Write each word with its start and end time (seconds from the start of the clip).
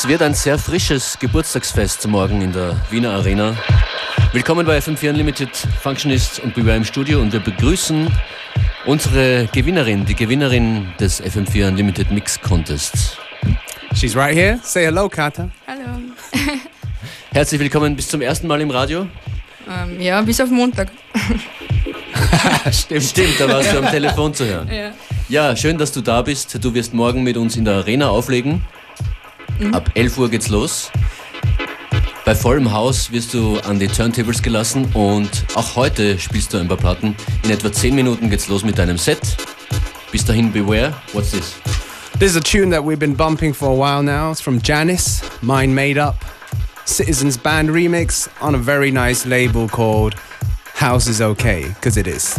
Es 0.00 0.08
wird 0.08 0.22
ein 0.22 0.32
sehr 0.32 0.56
frisches 0.56 1.18
Geburtstagsfest 1.18 2.08
morgen 2.08 2.40
in 2.40 2.52
der 2.54 2.74
Wiener 2.88 3.10
Arena. 3.10 3.54
Willkommen 4.32 4.64
bei 4.64 4.78
FM4 4.78 5.10
Unlimited 5.10 5.54
Functionist 5.54 6.40
und 6.40 6.54
Beware 6.54 6.78
im 6.78 6.86
Studio 6.86 7.20
und 7.20 7.34
wir 7.34 7.40
begrüßen 7.40 8.10
unsere 8.86 9.46
Gewinnerin, 9.52 10.06
die 10.06 10.14
Gewinnerin 10.14 10.90
des 10.98 11.22
FM4 11.22 11.68
Unlimited 11.68 12.10
Mix 12.12 12.40
Contests. 12.40 13.18
She's 13.94 14.16
right 14.16 14.34
here. 14.34 14.58
Say 14.62 14.86
hello, 14.86 15.06
Kata. 15.06 15.50
Hallo. 15.66 15.98
Herzlich 17.32 17.60
willkommen 17.60 17.94
bis 17.94 18.08
zum 18.08 18.22
ersten 18.22 18.46
Mal 18.46 18.62
im 18.62 18.70
Radio. 18.70 19.06
Ähm, 19.68 20.00
ja, 20.00 20.22
bis 20.22 20.40
auf 20.40 20.48
Montag. 20.48 20.88
Stimmt. 22.72 23.02
Stimmt, 23.02 23.38
da 23.38 23.48
warst 23.48 23.70
du 23.70 23.76
am 23.76 23.86
Telefon 23.90 24.32
zu 24.32 24.46
hören. 24.46 24.70
Ja. 24.72 24.92
Ja, 25.28 25.54
schön, 25.54 25.76
dass 25.76 25.92
du 25.92 26.00
da 26.00 26.22
bist. 26.22 26.64
Du 26.64 26.72
wirst 26.72 26.94
morgen 26.94 27.22
mit 27.22 27.36
uns 27.36 27.54
in 27.54 27.66
der 27.66 27.74
Arena 27.74 28.08
auflegen. 28.08 28.64
Ab 29.72 29.90
11 29.94 30.18
Uhr 30.18 30.30
geht's 30.30 30.48
los. 30.48 30.90
Bei 32.24 32.34
vollem 32.34 32.72
Haus 32.72 33.12
wirst 33.12 33.34
du 33.34 33.58
an 33.60 33.78
die 33.78 33.88
Turntables 33.88 34.42
gelassen 34.42 34.86
und 34.94 35.44
auch 35.54 35.76
heute 35.76 36.18
spielst 36.18 36.52
du 36.52 36.58
ein 36.58 36.66
paar 36.66 36.76
Platten. 36.76 37.14
In 37.42 37.50
etwa 37.50 37.70
10 37.70 37.94
Minuten 37.94 38.30
geht's 38.30 38.48
los 38.48 38.64
mit 38.64 38.78
deinem 38.78 38.98
Set. 38.98 39.20
Bis 40.10 40.24
dahin, 40.24 40.50
beware. 40.50 40.94
What's 41.12 41.30
this? 41.30 41.54
This 42.18 42.30
is 42.30 42.36
a 42.36 42.40
tune 42.40 42.70
that 42.70 42.82
we've 42.82 42.98
been 42.98 43.14
bumping 43.14 43.54
for 43.54 43.68
a 43.68 43.74
while 43.74 44.02
now. 44.02 44.30
It's 44.30 44.40
from 44.40 44.60
Janice, 44.60 45.22
Mind 45.42 45.74
Made 45.74 45.98
Up, 45.98 46.24
Citizens 46.84 47.36
Band 47.36 47.70
remix 47.70 48.28
on 48.40 48.54
a 48.54 48.58
very 48.58 48.90
nice 48.90 49.26
label 49.26 49.68
called 49.68 50.14
House 50.74 51.06
is 51.06 51.20
Okay, 51.20 51.68
because 51.68 51.96
it 51.96 52.06
is. 52.06 52.38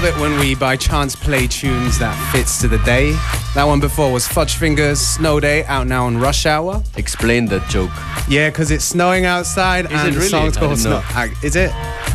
Love 0.00 0.14
it 0.16 0.20
when 0.20 0.38
we 0.38 0.54
by 0.54 0.76
chance 0.76 1.16
play 1.16 1.46
tunes 1.48 1.98
that 1.98 2.14
fits 2.32 2.60
to 2.60 2.68
the 2.68 2.78
day. 2.78 3.12
That 3.54 3.64
one 3.64 3.80
before 3.80 4.12
was 4.12 4.28
Fudge 4.28 4.54
Fingers, 4.54 5.00
Snow 5.00 5.40
Day, 5.40 5.64
out 5.64 5.86
now 5.88 6.06
on 6.06 6.18
Rush 6.18 6.46
Hour. 6.46 6.82
Explain 6.96 7.46
that 7.46 7.68
joke. 7.68 7.90
Yeah, 8.28 8.50
because 8.50 8.70
it's 8.70 8.84
snowing 8.84 9.24
outside 9.24 9.86
Is 9.86 9.92
and 9.92 10.08
it 10.08 10.12
the 10.12 10.18
really? 10.18 10.28
song's 10.28 10.56
called 10.56 10.78
Snow. 10.78 11.02
I- 11.14 11.32
Is 11.42 11.56
it? 11.56 11.72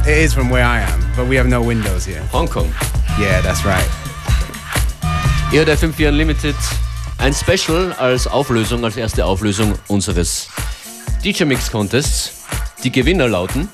It 0.07 0.17
is 0.17 0.33
from 0.33 0.49
where 0.49 0.63
I 0.63 0.79
am, 0.79 0.99
but 1.17 1.27
we 1.27 1.35
have 1.35 1.47
no 1.47 1.61
windows 1.61 2.05
here. 2.05 2.21
Hong 2.31 2.47
Kong. 2.47 2.71
Yeah, 3.19 3.41
that's 3.41 3.65
right. 3.65 3.89
Ihr 5.51 5.65
hört 5.65 5.69
FM4 5.69 6.07
Unlimited. 6.09 6.55
Ein 7.17 7.33
Special 7.33 7.91
als 7.99 8.27
Auflösung, 8.27 8.83
als 8.85 8.95
erste 8.95 9.25
Auflösung 9.25 9.73
unseres 9.89 10.47
DJ 11.23 11.43
Mix 11.45 11.69
Contests. 11.69 12.31
Die 12.83 12.91
Gewinner 12.91 13.27
lauten 13.27 13.67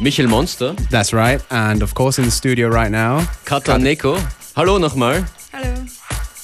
Michael 0.00 0.28
Monster, 0.28 0.76
That's 0.90 1.12
right. 1.12 1.42
And 1.50 1.82
of 1.82 1.94
course, 1.94 2.18
in 2.18 2.24
the 2.24 2.30
studio 2.30 2.68
right 2.68 2.90
now, 2.90 3.26
Kata 3.44 3.78
Neko. 3.78 4.16
Hallo 4.54 4.78
nochmal. 4.78 5.24
Hallo. 5.52 5.74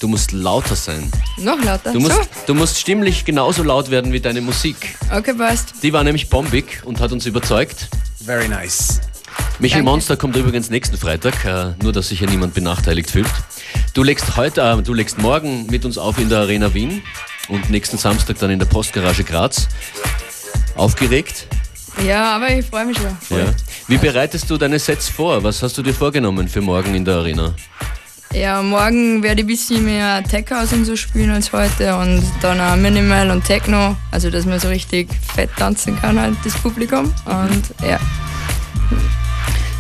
Du 0.01 0.09
musst 0.09 0.33
lauter 0.33 0.75
sein. 0.75 1.09
Noch 1.39 1.63
lauter. 1.63 1.93
Du 1.93 2.01
musst, 2.01 2.17
so. 2.17 2.29
du 2.49 2.55
musst 2.55 2.81
stimmlich 2.81 3.25
genauso 3.25 3.63
laut 3.63 3.91
werden 3.93 4.13
wie 4.13 4.19
deine 4.19 4.41
Musik. 4.41 4.97
Okay, 5.13 5.35
passt. 5.35 5.75
Die 5.85 5.93
war 5.93 6.03
nämlich 6.03 6.29
bombig 6.29 6.83
und 6.85 6.99
hat 6.99 7.13
uns 7.13 7.27
überzeugt. 7.27 7.89
very 8.25 8.49
nice. 8.49 9.01
Michael 9.61 9.83
Danke. 9.83 9.91
Monster 9.91 10.17
kommt 10.17 10.35
übrigens 10.35 10.69
nächsten 10.69 10.97
Freitag, 10.97 11.45
äh, 11.45 11.75
nur 11.81 11.93
dass 11.93 12.09
sich 12.09 12.19
hier 12.19 12.29
niemand 12.29 12.55
benachteiligt 12.55 13.09
fühlt. 13.09 13.31
Du 13.95 14.03
legst 14.03 14.37
heute, 14.37 14.63
äh, 14.63 14.83
du 14.83 14.93
legst 14.95 15.19
morgen 15.19 15.67
mit 15.67 15.85
uns 15.85 15.97
auf 15.97 16.19
in 16.19 16.29
der 16.29 16.41
Arena 16.41 16.75
Wien 16.75 17.03
und 17.49 17.71
nächsten 17.71 17.99
Samstag 17.99 18.37
dann 18.41 18.51
in 18.51 18.59
der 18.59 18.67
Postgarage 18.67 19.23
Graz. 19.23 19.69
Aufgeregt? 20.75 21.47
Ja, 22.03 22.37
aber 22.37 22.51
ich 22.51 22.67
freue 22.67 22.87
mich 22.87 22.97
schon. 22.97 23.39
Ja. 23.39 23.47
Wie 23.87 23.99
bereitest 23.99 24.49
du 24.51 24.57
deine 24.57 24.79
Sets 24.79 25.09
vor? 25.09 25.43
Was 25.43 25.63
hast 25.63 25.77
du 25.79 25.83
dir 25.83 25.95
vorgenommen 25.95 26.49
für 26.49 26.61
morgen 26.61 26.95
in 26.95 27.05
der 27.05 27.17
Arena? 27.17 27.55
Ja, 28.33 28.63
morgen 28.63 29.23
werde 29.23 29.43
ich 29.43 29.45
ein 29.45 29.47
bisschen 29.47 29.85
mehr 29.85 30.23
Tech 30.25 30.47
House 30.51 30.73
und 30.73 30.85
so 30.85 30.97
spielen 30.97 31.31
als 31.31 31.53
heute 31.53 31.97
und 31.97 32.23
dann 32.43 32.61
auch 32.61 32.75
Minimal 32.75 33.31
und 33.31 33.45
Techno, 33.45 33.95
also 34.11 34.29
dass 34.29 34.45
man 34.45 34.59
so 34.59 34.69
richtig 34.69 35.09
fett 35.35 35.51
tanzen 35.57 35.97
kann 36.01 36.21
halt, 36.21 36.35
das 36.45 36.55
Publikum. 36.55 37.15
Und 37.27 37.63
ja, 37.89 38.01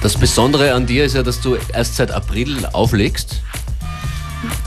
Das 0.00 0.16
Besondere 0.16 0.72
an 0.72 0.86
dir 0.86 1.04
ist 1.06 1.14
ja, 1.16 1.22
dass 1.22 1.40
du 1.40 1.56
erst 1.72 1.96
seit 1.96 2.12
April 2.12 2.64
auflegst 2.72 3.42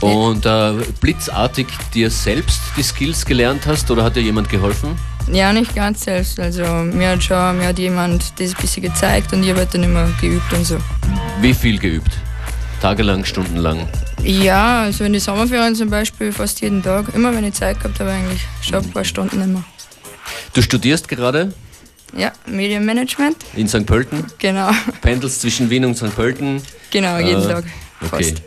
und 0.00 0.44
äh, 0.44 0.72
blitzartig 1.00 1.68
dir 1.94 2.10
selbst 2.10 2.60
die 2.76 2.82
Skills 2.82 3.24
gelernt 3.24 3.66
hast 3.66 3.90
oder 3.90 4.02
hat 4.04 4.16
dir 4.16 4.22
jemand 4.22 4.48
geholfen? 4.48 4.98
Ja, 5.32 5.52
nicht 5.52 5.74
ganz 5.74 6.04
selbst, 6.04 6.38
also 6.40 6.62
mir 6.64 7.10
hat 7.10 7.22
schon, 7.22 7.58
mir 7.58 7.68
hat 7.68 7.78
jemand 7.78 8.22
das 8.40 8.50
ein 8.54 8.60
bisschen 8.60 8.82
gezeigt 8.82 9.32
und 9.32 9.42
ich 9.42 9.50
habe 9.50 9.60
halt 9.60 9.74
dann 9.74 9.82
immer 9.82 10.08
geübt 10.20 10.52
und 10.52 10.64
so. 10.64 10.78
Wie 11.40 11.54
viel 11.54 11.78
geübt? 11.78 12.12
Tagelang, 12.80 13.24
stundenlang? 13.24 13.88
Ja, 14.22 14.82
also 14.82 15.04
in 15.04 15.12
die 15.12 15.18
Sommerferien 15.18 15.74
zum 15.74 15.90
Beispiel 15.90 16.32
fast 16.32 16.60
jeden 16.60 16.82
Tag, 16.82 17.06
immer 17.14 17.34
wenn 17.34 17.44
ich 17.44 17.54
Zeit 17.54 17.78
gehabt 17.80 17.98
habe 18.00 18.10
eigentlich, 18.12 18.40
schon 18.62 18.84
ein 18.84 18.90
paar 18.90 19.04
Stunden 19.04 19.40
immer. 19.40 19.64
Du 20.54 20.62
studierst 20.62 21.08
gerade 21.08 21.52
Ja, 22.16 22.32
Medienmanagement, 22.46 23.36
in 23.54 23.68
St. 23.68 23.84
Pölten, 23.86 24.24
genau, 24.38 24.70
pendelst 25.00 25.40
zwischen 25.42 25.68
Wien 25.70 25.84
und 25.84 25.96
St. 25.96 26.14
Pölten. 26.14 26.62
genau, 26.90 27.18
jeden 27.18 27.42
Äh, 27.42 27.48
Tag. 27.52 27.64
Okay. 28.00 28.34
Fast. 28.34 28.42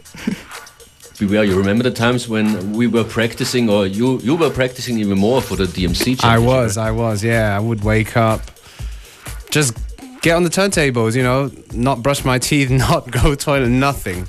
Beware, 1.21 1.43
you 1.43 1.55
remember 1.55 1.83
the 1.83 1.91
times 1.91 2.27
when 2.27 2.73
we 2.73 2.87
were 2.87 3.03
practicing, 3.03 3.69
or 3.69 3.85
you, 3.85 4.17
you 4.21 4.35
were 4.35 4.49
practicing 4.49 4.97
even 4.97 5.19
more 5.19 5.39
for 5.39 5.55
the 5.55 5.65
DMC 5.65 6.23
I 6.23 6.39
was. 6.39 6.77
I 6.77 6.89
was, 6.89 7.23
yeah. 7.23 7.55
I 7.55 7.59
would 7.59 7.83
wake 7.83 8.17
up, 8.17 8.41
just 9.51 9.77
get 10.23 10.35
on 10.35 10.41
the 10.41 10.49
turntables, 10.49 11.15
you 11.15 11.21
know, 11.21 11.51
not 11.73 12.01
brush 12.01 12.25
my 12.25 12.39
teeth, 12.39 12.71
not 12.87 13.11
go 13.11 13.35
toilet, 13.35 13.69
nothing. 13.69 14.27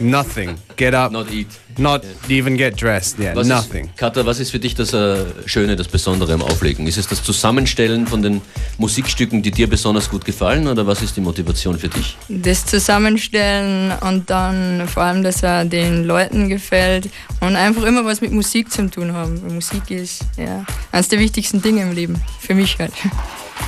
Nothing. 0.00 0.56
Get 0.76 0.94
up, 0.94 1.12
Not 1.12 1.30
eat. 1.30 1.46
not 1.78 2.02
even 2.28 2.56
get 2.56 2.76
dressed. 2.80 3.18
Yeah, 3.18 3.34
Was 3.36 3.46
nothing. 3.46 3.86
Ist, 3.86 3.96
Katha, 3.96 4.26
was 4.26 4.40
ist 4.40 4.50
für 4.50 4.58
dich 4.58 4.74
das 4.74 4.92
äh, 4.92 5.24
Schöne, 5.46 5.76
das 5.76 5.88
Besondere 5.88 6.32
am 6.34 6.42
Auflegen? 6.42 6.86
Ist 6.86 6.98
es 6.98 7.06
das 7.06 7.22
Zusammenstellen 7.22 8.06
von 8.06 8.22
den 8.22 8.40
Musikstücken, 8.78 9.42
die 9.42 9.50
dir 9.50 9.68
besonders 9.68 10.10
gut 10.10 10.24
gefallen, 10.24 10.66
oder 10.66 10.86
was 10.86 11.02
ist 11.02 11.16
die 11.16 11.20
Motivation 11.20 11.78
für 11.78 11.88
dich? 11.88 12.16
Das 12.28 12.66
Zusammenstellen 12.66 13.92
und 14.00 14.28
dann 14.30 14.88
vor 14.88 15.04
allem, 15.04 15.22
dass 15.22 15.42
er 15.42 15.64
den 15.64 16.04
Leuten 16.04 16.48
gefällt 16.48 17.08
und 17.40 17.56
einfach 17.56 17.84
immer 17.84 18.04
was 18.04 18.20
mit 18.20 18.32
Musik 18.32 18.72
zu 18.72 18.90
tun 18.90 19.12
haben. 19.12 19.40
Musik 19.54 19.90
ist 19.90 20.22
ja 20.36 20.64
eines 20.90 21.08
der 21.08 21.18
wichtigsten 21.20 21.62
Dinge 21.62 21.82
im 21.82 21.92
Leben, 21.92 22.20
für 22.40 22.54
mich 22.54 22.78
halt. 22.78 22.92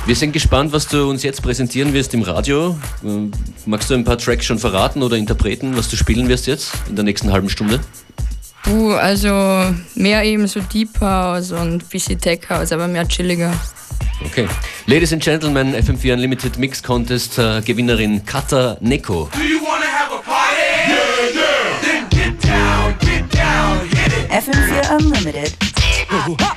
Wir 0.05 0.15
sind 0.15 0.33
gespannt, 0.33 0.71
was 0.71 0.87
du 0.87 1.09
uns 1.09 1.23
jetzt 1.23 1.41
präsentieren 1.41 1.93
wirst 1.93 2.13
im 2.13 2.21
Radio. 2.21 2.77
Äh, 3.03 3.31
Magst 3.65 3.89
du 3.89 3.95
ein 3.95 4.03
paar 4.03 4.17
Tracks 4.17 4.45
schon 4.45 4.59
verraten 4.59 5.01
oder 5.01 5.17
Interpreten, 5.17 5.75
was 5.75 5.89
du 5.89 5.95
spielen 5.95 6.27
wirst 6.27 6.45
jetzt 6.47 6.73
in 6.87 6.95
der 6.95 7.03
nächsten 7.03 7.31
halben 7.31 7.49
Stunde? 7.49 7.79
Uh, 8.67 8.93
also 8.93 9.73
mehr 9.95 10.23
eben 10.23 10.47
so 10.47 10.59
Deep 10.59 10.99
House 10.99 11.51
und 11.51 11.87
bisschen 11.89 12.19
Tech 12.19 12.41
House, 12.49 12.71
aber 12.71 12.87
mehr 12.87 13.07
chilliger. 13.07 13.53
Okay. 14.25 14.47
Ladies 14.87 15.13
and 15.13 15.23
Gentlemen, 15.23 15.75
FM4 15.75 16.13
Unlimited 16.13 16.57
Mix 16.57 16.81
Contest 16.81 17.37
äh, 17.37 17.61
Gewinnerin 17.61 18.25
Kata 18.25 18.77
Neko. 18.81 19.29
Do 19.33 19.39
you 19.41 19.59
wanna 19.59 19.85
have 19.85 20.13
a 20.13 20.21
party? 20.21 20.61
Yeah, 20.87 20.95
yeah. 21.33 21.81
Then 21.81 22.09
get 22.09 22.41
down, 22.43 22.95
get 22.99 23.31
down, 23.31 23.87
hit 23.89 24.13
it. 24.13 24.31
FM4 24.31 24.99
Unlimited. 24.99 26.55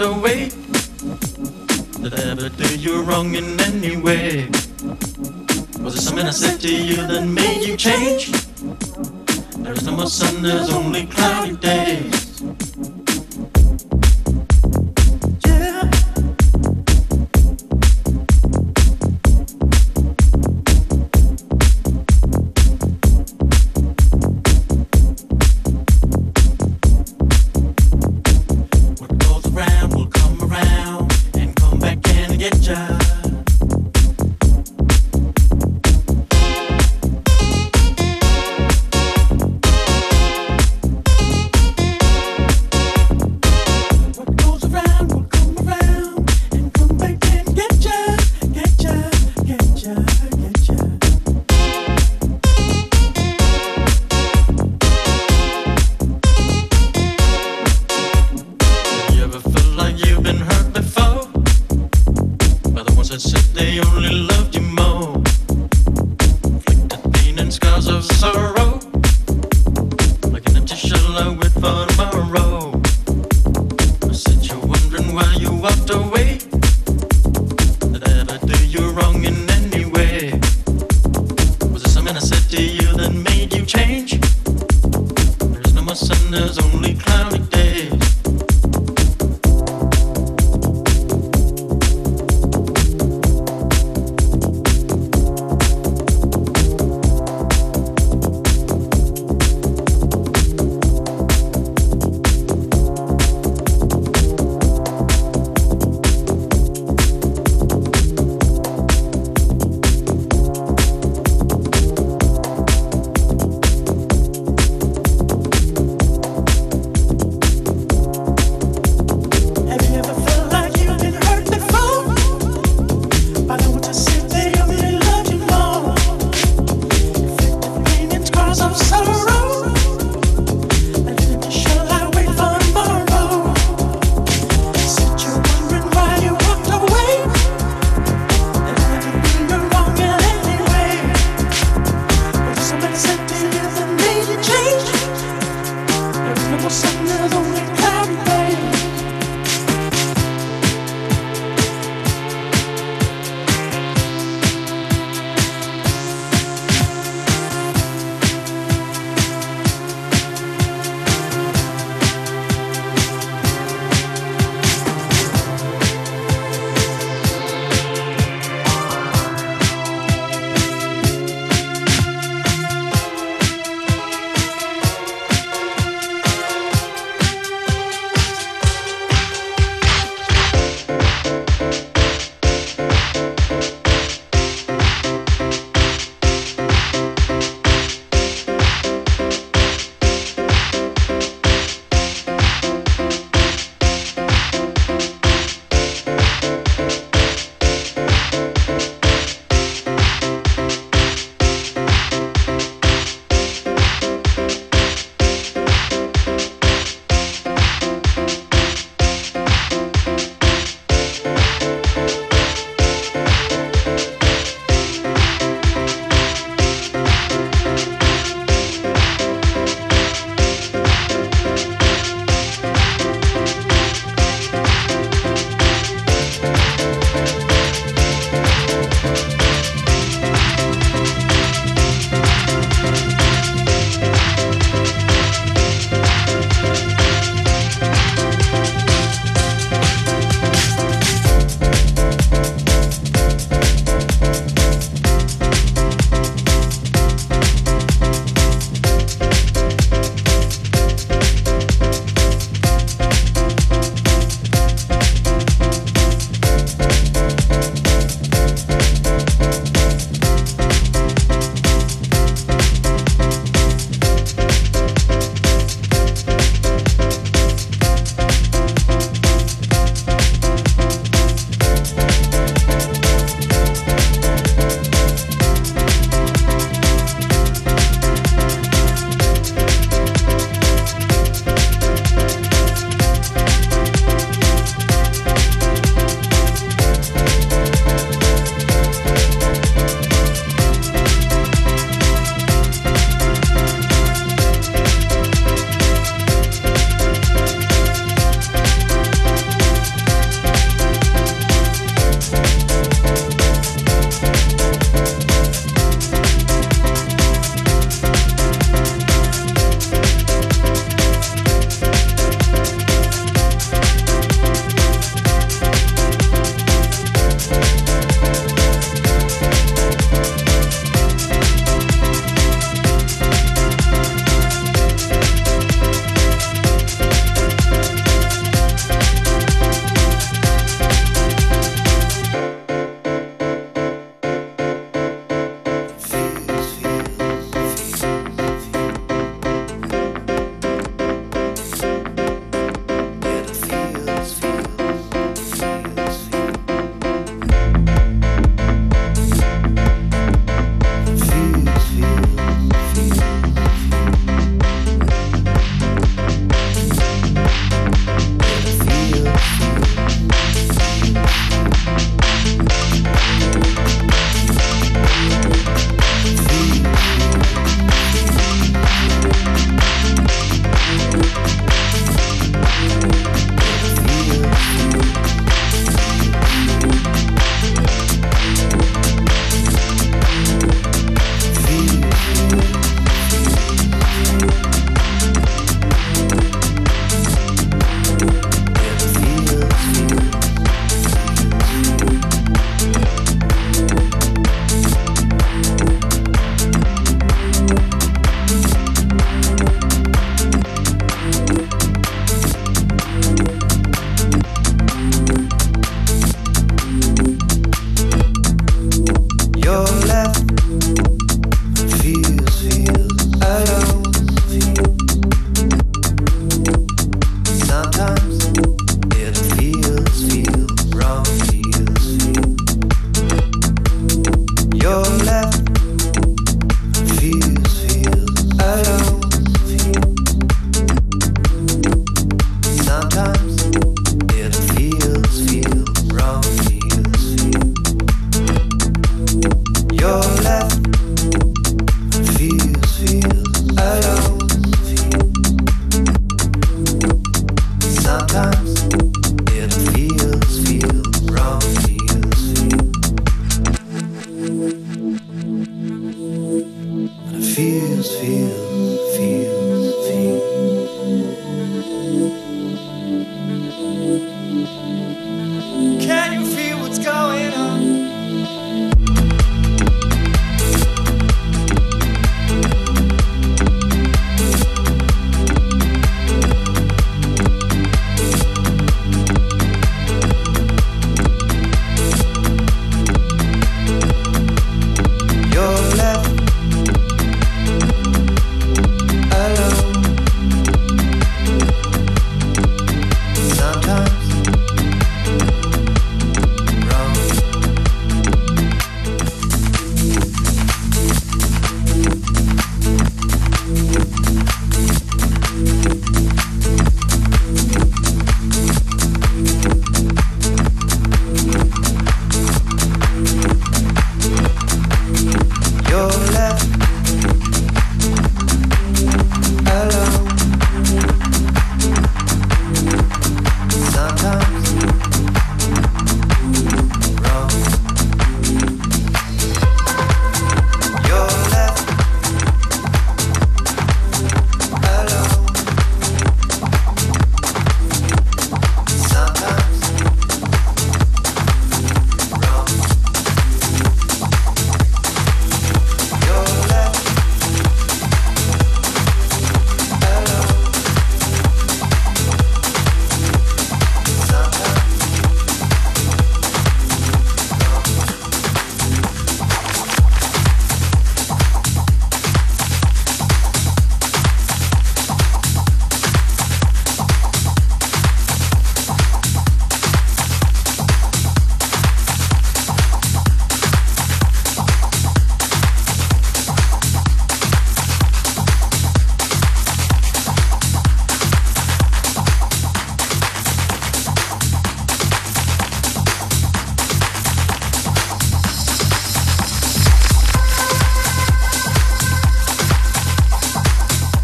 lost 0.00 0.48
that 2.00 2.14
I 2.18 2.30
ever 2.30 2.48
do 2.48 2.78
you 2.78 3.02
wrong 3.02 3.34
in 3.34 3.60
any 3.60 3.98
way. 3.98 4.48
Was 5.78 5.94
it 5.94 6.00
something 6.00 6.26
I 6.26 6.30
said 6.30 6.58
to 6.60 6.74
you 6.74 6.96
that 6.96 7.26
made 7.26 7.66
you 7.66 7.76
change? 7.76 8.32
There 9.58 9.74
is 9.74 9.84
no 9.84 9.92
more 9.96 10.06
sun, 10.06 10.40
there's 10.40 10.70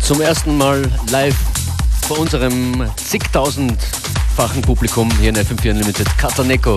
Zum 0.07 0.21
ersten 0.21 0.57
Mal 0.57 0.89
live 1.11 1.35
vor 2.07 2.21
unserem 2.21 2.89
zigtausendfachen 2.95 4.63
Publikum 4.63 5.11
hier 5.19 5.31
in 5.31 5.37
FM4 5.37 5.71
Unlimited. 5.71 6.07
Kataneko. 6.17 6.77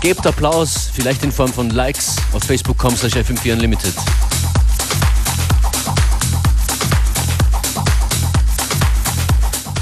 Gebt 0.00 0.26
Applaus, 0.26 0.90
vielleicht 0.92 1.22
in 1.22 1.30
Form 1.30 1.52
von 1.52 1.70
Likes 1.70 2.16
auf 2.32 2.42
facebook.com 2.42 2.96
slash 2.96 3.12
FM4 3.12 3.52
Unlimited. 3.52 3.94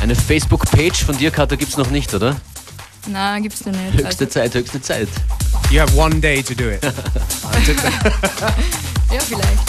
Eine 0.02 0.14
Facebook-Page 0.14 1.02
von 1.02 1.16
dir, 1.16 1.30
Kata, 1.30 1.56
gibt's 1.56 1.78
noch 1.78 1.88
nicht, 1.88 2.12
oder? 2.12 2.37
Na, 3.06 3.38
gibt's 3.38 3.64
noch 3.64 3.72
nicht. 3.72 4.04
Höchste 4.04 4.28
Zeit, 4.28 4.52
höchste 4.52 4.82
Zeit. 4.82 5.08
You 5.70 5.80
have 5.80 5.96
one 5.96 6.16
day 6.16 6.42
to 6.42 6.52
do 6.52 6.68
it. 6.68 6.82
ja, 9.12 9.20
vielleicht. 9.20 9.62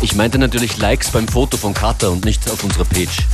Ich 0.00 0.14
meinte 0.14 0.38
natürlich 0.38 0.76
Likes 0.76 1.10
beim 1.10 1.26
Foto 1.26 1.56
von 1.56 1.74
Kata 1.74 2.08
und 2.08 2.24
nicht 2.24 2.48
auf 2.50 2.62
unserer 2.62 2.84
Page. 2.84 3.26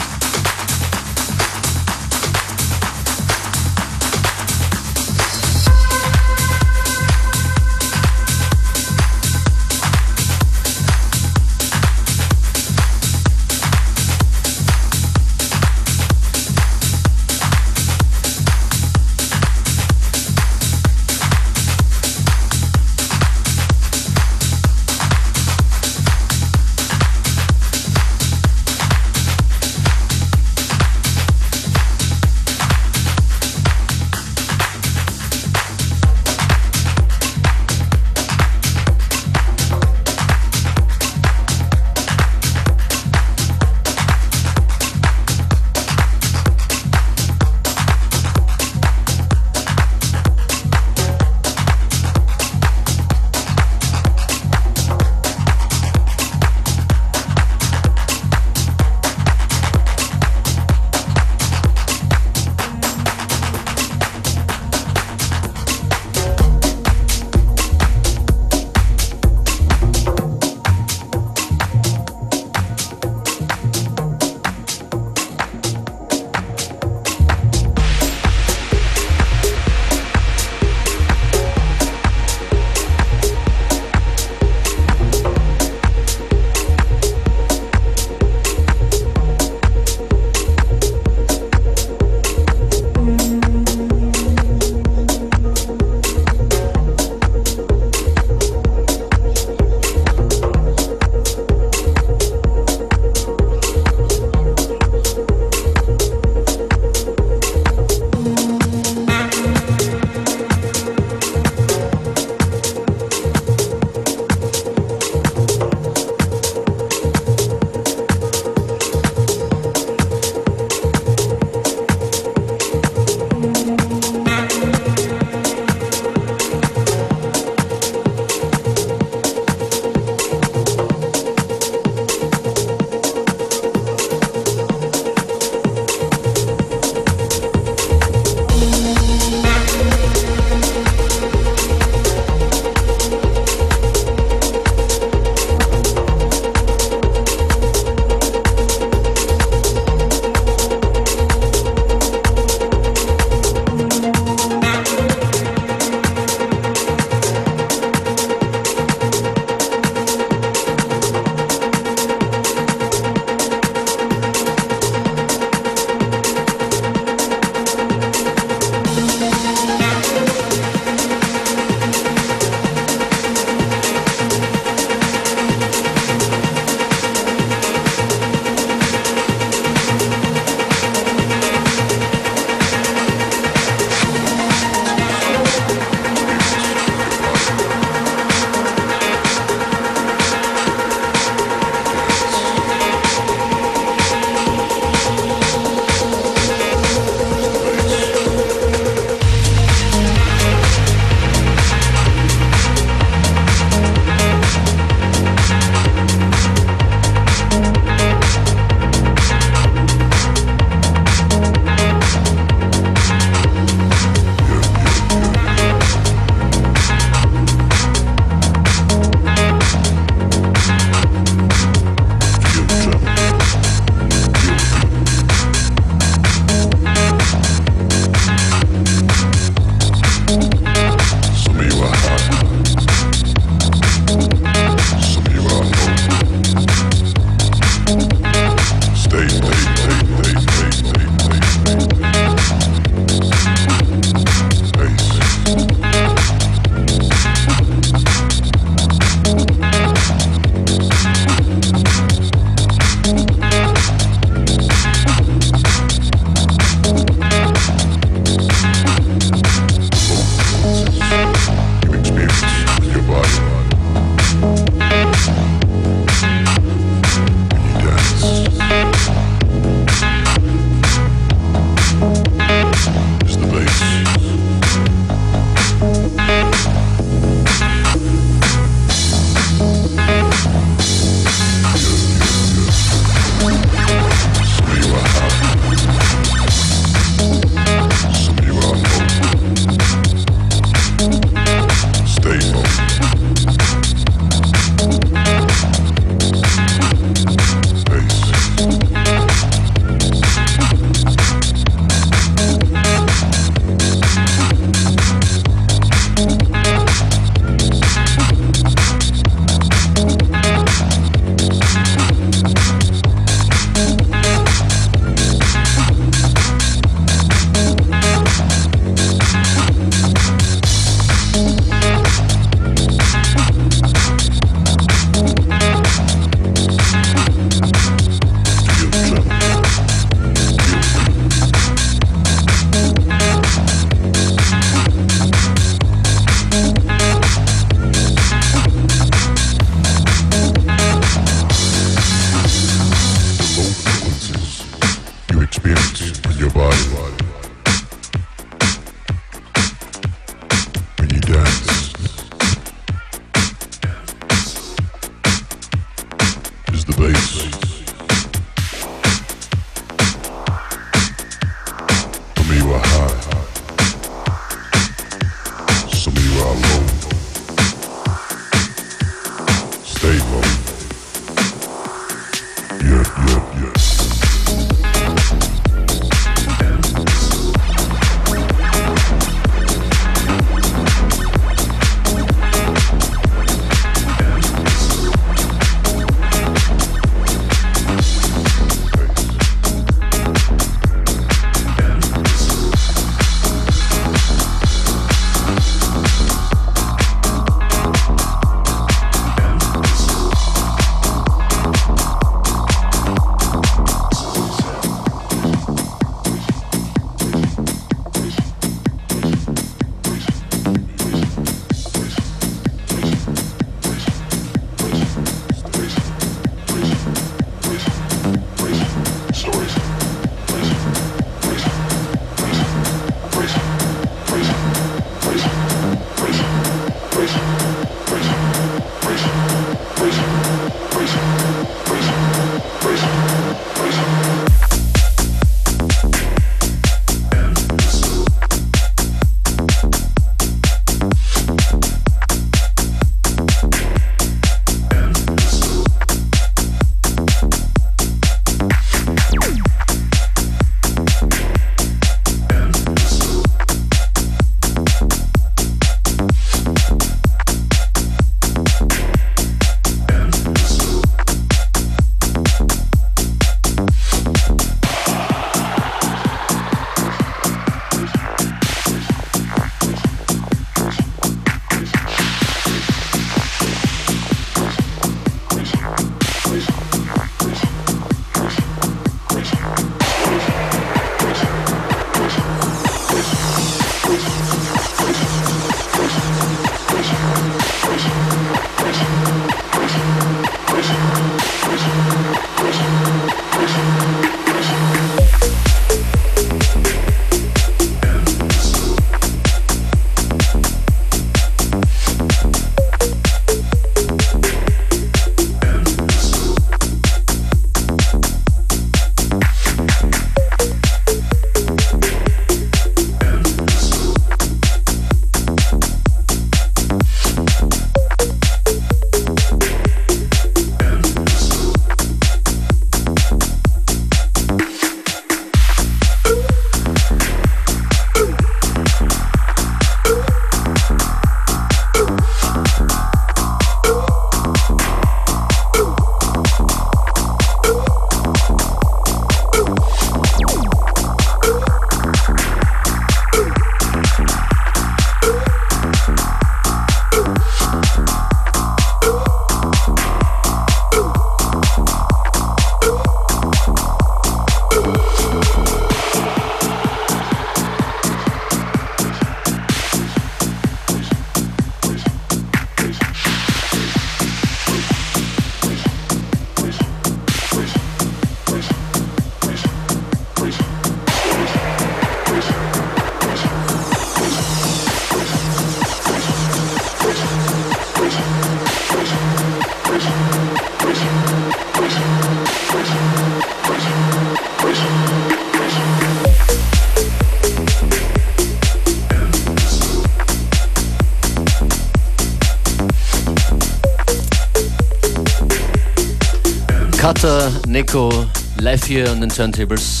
Cutter, 597.22 597.52
Neko, 597.68 598.26
live 598.58 598.84
hier 598.84 599.08
an 599.08 599.20
den 599.20 599.30
Turntables. 599.30 600.00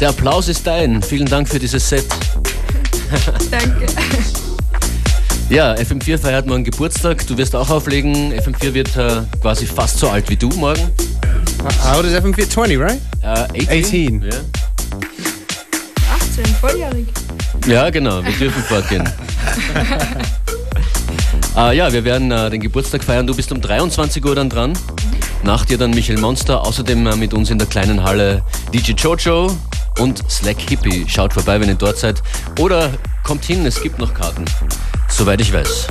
Der 0.00 0.08
Applaus 0.08 0.48
ist 0.48 0.66
dein. 0.66 1.00
Vielen 1.00 1.26
Dank 1.26 1.48
für 1.48 1.60
dieses 1.60 1.88
Set. 1.88 2.04
Danke. 3.50 3.86
Ja, 5.50 5.74
FM4 5.74 6.18
feiert 6.18 6.46
morgen 6.46 6.64
Geburtstag. 6.64 7.26
Du 7.26 7.38
wirst 7.38 7.54
auch 7.54 7.70
auflegen. 7.70 8.34
FM4 8.34 8.74
wird 8.74 8.96
äh, 8.96 9.22
quasi 9.40 9.66
fast 9.66 9.98
so 9.98 10.10
alt 10.10 10.28
wie 10.28 10.36
du 10.36 10.48
morgen. 10.48 10.90
How 11.82 11.98
old 11.98 12.06
is 12.06 12.12
FM4? 12.12 12.50
20, 12.50 12.78
right? 12.78 13.00
Äh, 13.22 13.78
18. 13.80 14.20
18. 14.20 14.22
Ja. 14.22 14.28
18, 16.42 16.54
volljährig. 16.56 17.06
Ja, 17.66 17.88
genau, 17.88 18.22
wir 18.22 18.32
dürfen 18.32 18.62
fortgehen. 18.64 19.08
ah, 21.54 21.70
ja, 21.72 21.90
wir 21.90 22.04
werden 22.04 22.30
äh, 22.30 22.50
den 22.50 22.60
Geburtstag 22.60 23.02
feiern. 23.04 23.26
Du 23.26 23.34
bist 23.34 23.50
um 23.50 23.60
23 23.60 24.22
Uhr 24.24 24.34
dann 24.34 24.50
dran. 24.50 24.74
Nach 25.42 25.64
dir 25.64 25.78
dann 25.78 25.90
Michael 25.90 26.18
Monster, 26.18 26.64
außerdem 26.64 27.06
äh, 27.06 27.16
mit 27.16 27.32
uns 27.32 27.50
in 27.50 27.58
der 27.58 27.66
kleinen 27.66 28.02
Halle 28.02 28.42
DJ 28.72 28.92
Jojo 28.92 29.56
und 29.98 30.22
Slack 30.30 30.60
Hippie. 30.60 31.06
Schaut 31.08 31.32
vorbei, 31.32 31.60
wenn 31.60 31.68
ihr 31.68 31.74
dort 31.74 31.98
seid. 31.98 32.22
Oder 32.58 32.90
kommt 33.22 33.44
hin, 33.44 33.64
es 33.64 33.80
gibt 33.80 33.98
noch 33.98 34.12
Karten. 34.14 34.44
Soweit 35.08 35.40
ich 35.40 35.52
weiß. 35.52 35.86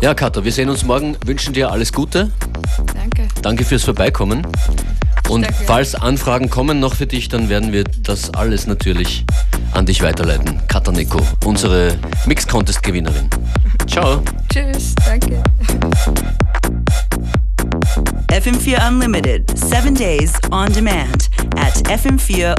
Ja, 0.00 0.14
Kato, 0.14 0.44
wir 0.44 0.52
sehen 0.52 0.70
uns 0.70 0.84
morgen, 0.84 1.16
wünschen 1.26 1.52
dir 1.52 1.70
alles 1.70 1.92
Gute. 1.92 2.30
Danke. 2.94 3.28
Danke 3.42 3.64
fürs 3.64 3.84
Vorbeikommen. 3.84 4.46
Und 5.28 5.42
Danke. 5.42 5.64
falls 5.66 5.94
Anfragen 5.94 6.48
kommen 6.48 6.80
noch 6.80 6.94
für 6.94 7.06
dich, 7.06 7.28
dann 7.28 7.48
werden 7.48 7.72
wir 7.72 7.84
das 7.84 8.32
alles 8.34 8.66
natürlich 8.66 9.24
an 9.72 9.86
dich 9.86 10.02
weiterleiten. 10.02 10.60
Katha 10.68 10.90
Nico, 10.92 11.20
unsere 11.44 11.96
Mix 12.26 12.46
Contest 12.46 12.82
Gewinnerin. 12.82 13.28
Ciao. 13.86 14.22
Tschüss. 14.48 14.94
Danke. 15.04 15.42
FM4 18.30 18.88
Unlimited, 18.88 19.58
seven 19.58 19.94
days 19.94 20.32
on 20.50 20.72
demand 20.72 21.28
at 21.56 21.74
FM4 21.88 22.54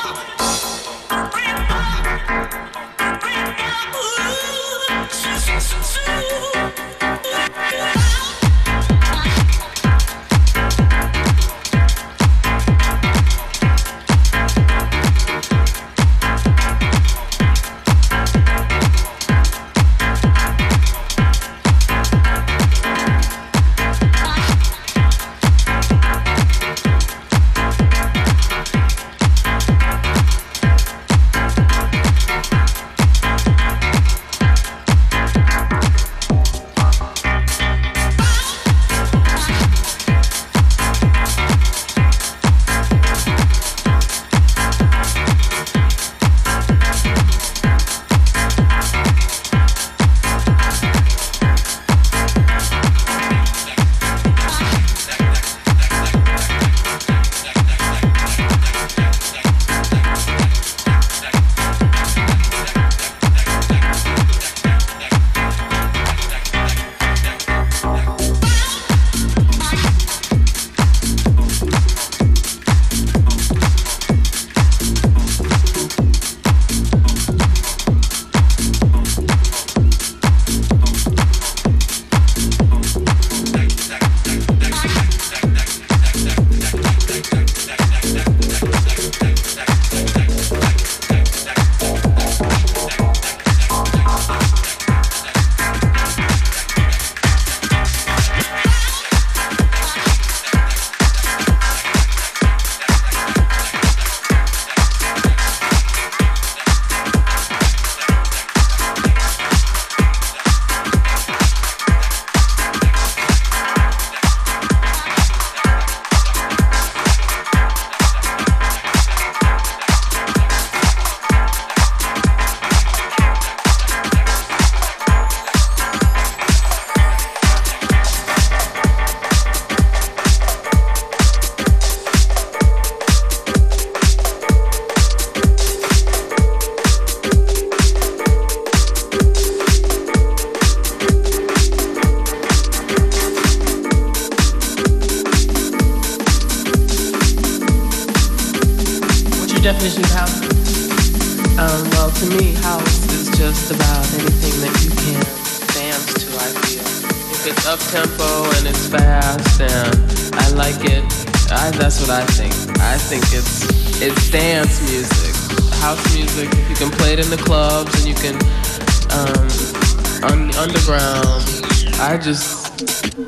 Ha 0.00 0.14
ha 0.14 0.48
ha! 0.62 0.77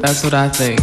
That's 0.01 0.25
what 0.25 0.33
I 0.35 0.49
think. 0.49 0.81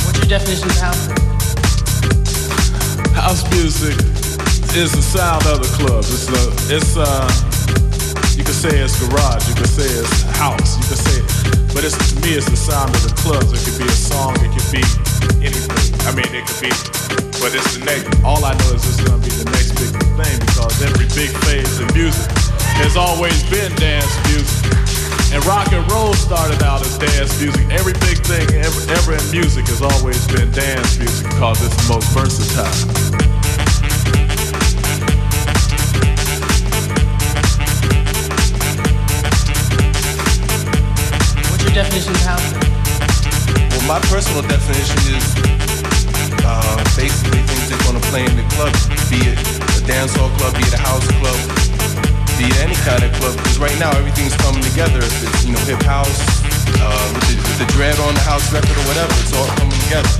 What's 0.00 0.18
your 0.18 0.28
definition 0.28 0.70
of 0.70 0.76
house? 0.78 1.06
House 3.14 3.50
music 3.50 3.96
is 4.74 4.92
the 4.92 5.02
sound 5.02 5.44
of 5.46 5.60
the 5.60 5.68
clubs. 5.76 6.08
It's 6.10 6.28
a, 6.28 6.74
it's 6.74 6.96
uh, 6.96 7.28
you 8.36 8.44
can 8.44 8.54
say 8.54 8.78
it's 8.78 8.98
garage, 9.08 9.48
you 9.48 9.54
can 9.54 9.66
say 9.66 9.84
it's 9.84 10.22
house, 10.38 10.78
you 10.78 10.84
can 10.88 10.96
say, 10.96 11.59
but 11.72 11.84
it's 11.84 11.98
to 11.98 12.14
me 12.24 12.34
it's 12.34 12.48
the 12.48 12.56
sound 12.56 12.90
of 12.94 13.02
the 13.04 13.14
clubs. 13.20 13.52
It 13.52 13.60
could 13.62 13.78
be 13.82 13.86
a 13.86 13.98
song, 13.98 14.34
it 14.40 14.50
could 14.50 14.70
be 14.72 14.82
anything. 15.44 15.76
I 16.08 16.16
mean, 16.16 16.30
it 16.32 16.48
could 16.48 16.60
be, 16.64 16.72
but 17.38 17.52
it's 17.52 17.76
the 17.76 17.84
next. 17.84 18.08
All 18.24 18.40
I 18.44 18.56
know 18.56 18.72
is 18.72 18.82
it's 18.88 19.00
gonna 19.04 19.20
be 19.20 19.32
the 19.36 19.48
next 19.52 19.76
big 19.76 19.92
thing 19.92 20.36
because 20.48 20.74
every 20.80 21.06
big 21.12 21.30
phase 21.44 21.78
in 21.78 21.88
music 21.92 22.30
has 22.80 22.96
always 22.96 23.36
been 23.52 23.70
dance 23.76 24.10
music. 24.32 24.72
And 25.30 25.44
rock 25.46 25.70
and 25.70 25.86
roll 25.92 26.12
started 26.14 26.62
out 26.62 26.82
as 26.82 26.98
dance 26.98 27.38
music. 27.38 27.62
Every 27.70 27.94
big 28.02 28.18
thing 28.26 28.50
ever, 28.58 28.80
ever 28.90 29.10
favorite 29.10 29.32
music 29.32 29.66
has 29.66 29.82
always 29.82 30.26
been 30.28 30.50
dance 30.52 30.98
music 30.98 31.28
because 31.28 31.62
it's 31.62 31.76
the 31.82 31.94
most 31.94 32.08
versatile. 32.14 33.79
Definition 41.80 42.12
of 42.12 42.24
house? 42.28 42.52
Well, 43.72 43.86
my 43.88 44.00
personal 44.12 44.44
definition 44.44 45.00
is 45.16 45.24
uh, 46.44 46.76
basically 46.92 47.40
things 47.40 47.72
they're 47.72 47.80
gonna 47.88 48.04
play 48.12 48.20
in 48.20 48.36
the 48.36 48.44
club, 48.52 48.68
be 49.08 49.16
it 49.24 49.40
a 49.40 49.80
dance 49.88 50.12
hall 50.12 50.28
club, 50.36 50.52
be 50.60 50.64
it 50.68 50.76
a 50.76 50.82
house 50.84 51.08
club, 51.16 51.40
be 52.36 52.52
it 52.52 52.58
any 52.60 52.76
kind 52.84 53.00
of 53.00 53.08
club. 53.16 53.32
Because 53.32 53.56
right 53.56 53.78
now 53.80 53.88
everything's 53.96 54.36
coming 54.44 54.60
together. 54.60 55.00
If 55.00 55.24
it's 55.24 55.48
you 55.48 55.56
know 55.56 55.62
hip 55.64 55.80
house, 55.88 56.20
uh, 56.84 57.00
with, 57.16 57.32
the, 57.32 57.36
with 57.48 57.58
the 57.64 57.68
dread 57.72 57.96
on 58.04 58.12
the 58.12 58.24
house 58.28 58.44
record 58.52 58.76
or 58.76 58.84
whatever, 58.84 59.16
it's 59.16 59.32
all 59.32 59.48
coming 59.56 59.80
together. 59.88 60.12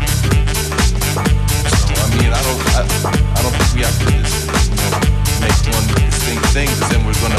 So 1.76 1.92
I 1.92 2.08
mean, 2.16 2.32
I 2.32 2.40
don't, 2.40 2.60
I, 2.72 2.88
I 3.36 3.40
don't 3.44 3.52
think 3.52 3.68
we 3.76 3.84
have 3.84 3.96
to 4.00 4.08
just 4.16 4.48
you 4.64 4.80
know 4.80 4.96
make 5.44 5.60
one 5.68 5.84
distinct 6.08 6.40
thing, 6.56 6.72
because 6.72 6.88
then 6.88 7.04
we're 7.04 7.20
gonna 7.20 7.36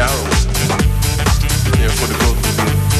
narrow 0.00 0.24
it. 0.32 0.48
Therefore, 1.76 2.08
the 2.08 2.16
growth 2.24 2.40
will 2.40 2.56
be 2.56 2.99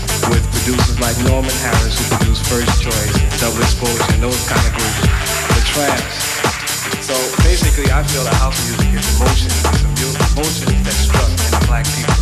with 0.31 0.43
producers 0.55 0.97
like 1.03 1.17
Norman 1.27 1.51
Harris, 1.59 1.99
who 1.99 2.15
produced 2.15 2.47
First 2.47 2.71
Choice, 2.79 3.15
Double 3.43 3.59
Exposure, 3.59 4.07
and 4.15 4.23
those 4.23 4.39
kind 4.47 4.63
of 4.63 4.71
groups, 4.71 4.99
the 5.51 5.61
Traps. 5.75 6.15
So 7.03 7.15
basically, 7.43 7.91
I 7.91 8.03
feel 8.07 8.23
that 8.23 8.35
house 8.39 8.55
music 8.65 8.95
is 8.95 9.05
emotion. 9.19 9.51
It's 9.51 9.83
emotion 10.31 10.83
that 10.87 10.95
struck 10.95 11.27
in 11.27 11.67
black 11.67 11.85
people 11.95 12.20